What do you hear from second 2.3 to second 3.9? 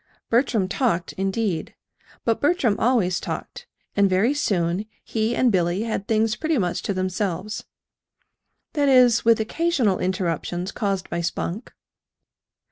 Bertram always talked;